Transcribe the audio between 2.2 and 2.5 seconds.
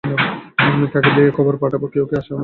আমার কাছে।